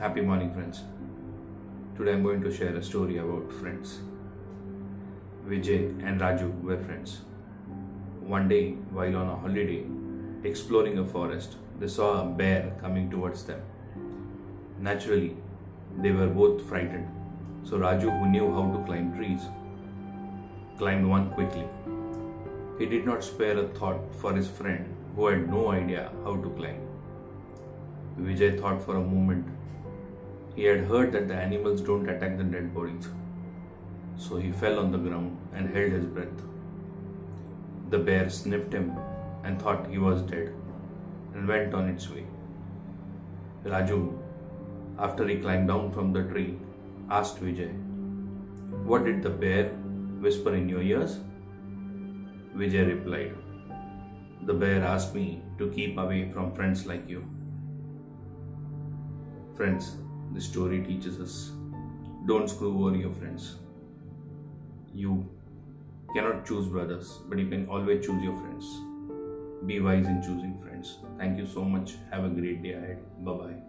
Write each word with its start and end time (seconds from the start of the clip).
Happy 0.00 0.20
morning, 0.20 0.52
friends. 0.54 0.82
Today 1.96 2.12
I'm 2.12 2.22
going 2.22 2.40
to 2.42 2.52
share 2.56 2.76
a 2.76 2.80
story 2.80 3.16
about 3.18 3.52
friends. 3.52 3.98
Vijay 5.44 5.80
and 6.06 6.20
Raju 6.20 6.62
were 6.62 6.76
friends. 6.84 7.22
One 8.20 8.46
day, 8.46 8.74
while 8.98 9.16
on 9.16 9.26
a 9.26 9.34
holiday, 9.34 9.84
exploring 10.44 11.00
a 11.00 11.04
forest, 11.04 11.56
they 11.80 11.88
saw 11.88 12.22
a 12.22 12.24
bear 12.26 12.70
coming 12.80 13.10
towards 13.10 13.42
them. 13.42 13.60
Naturally, 14.78 15.36
they 16.00 16.12
were 16.12 16.28
both 16.28 16.64
frightened. 16.68 17.08
So 17.64 17.76
Raju, 17.78 18.20
who 18.20 18.30
knew 18.30 18.52
how 18.52 18.70
to 18.70 18.84
climb 18.84 19.12
trees, 19.16 19.40
climbed 20.78 21.08
one 21.08 21.30
quickly. 21.30 21.66
He 22.78 22.86
did 22.86 23.04
not 23.04 23.24
spare 23.24 23.58
a 23.58 23.66
thought 23.80 24.14
for 24.20 24.32
his 24.32 24.46
friend 24.46 24.94
who 25.16 25.26
had 25.26 25.50
no 25.50 25.72
idea 25.72 26.12
how 26.22 26.36
to 26.36 26.50
climb. 26.50 26.82
Vijay 28.16 28.60
thought 28.60 28.80
for 28.80 28.94
a 28.94 29.00
moment. 29.00 29.57
He 30.58 30.64
had 30.64 30.80
heard 30.90 31.12
that 31.12 31.28
the 31.28 31.36
animals 31.36 31.80
don't 31.80 32.08
attack 32.12 32.36
the 32.36 32.42
dead 32.42 32.74
bodies. 32.74 33.08
So 34.16 34.38
he 34.38 34.50
fell 34.50 34.80
on 34.80 34.90
the 34.90 34.98
ground 34.98 35.36
and 35.54 35.72
held 35.72 35.92
his 35.92 36.06
breath. 36.06 36.40
The 37.90 37.98
bear 37.98 38.28
sniffed 38.28 38.72
him 38.72 38.88
and 39.44 39.62
thought 39.62 39.86
he 39.88 39.98
was 39.98 40.22
dead 40.22 40.52
and 41.32 41.46
went 41.46 41.74
on 41.74 41.88
its 41.88 42.10
way. 42.10 42.24
Raju, 43.64 44.18
after 44.98 45.28
he 45.28 45.36
climbed 45.36 45.68
down 45.68 45.92
from 45.92 46.12
the 46.12 46.24
tree, 46.24 46.58
asked 47.08 47.40
Vijay, 47.40 47.70
What 48.82 49.04
did 49.04 49.22
the 49.22 49.30
bear 49.30 49.68
whisper 50.26 50.56
in 50.56 50.68
your 50.68 50.82
ears? 50.82 51.20
Vijay 52.56 52.84
replied, 52.88 53.36
The 54.42 54.54
bear 54.54 54.82
asked 54.82 55.14
me 55.14 55.40
to 55.58 55.70
keep 55.70 55.96
away 55.96 56.32
from 56.32 56.50
friends 56.50 56.84
like 56.84 57.08
you. 57.08 57.24
Friends, 59.56 59.98
the 60.34 60.40
story 60.40 60.82
teaches 60.82 61.20
us 61.20 61.52
don't 62.26 62.48
screw 62.48 62.86
over 62.86 62.96
your 62.96 63.12
friends. 63.12 63.56
You 64.94 65.26
cannot 66.14 66.44
choose 66.44 66.66
brothers, 66.66 67.18
but 67.28 67.38
you 67.38 67.48
can 67.48 67.66
always 67.68 68.04
choose 68.04 68.22
your 68.22 68.38
friends. 68.40 68.66
Be 69.66 69.80
wise 69.80 70.06
in 70.06 70.22
choosing 70.22 70.58
friends. 70.62 70.98
Thank 71.16 71.38
you 71.38 71.46
so 71.46 71.64
much. 71.64 71.94
Have 72.10 72.24
a 72.24 72.28
great 72.28 72.62
day 72.62 72.72
ahead. 72.72 73.24
Bye 73.24 73.32
bye. 73.32 73.67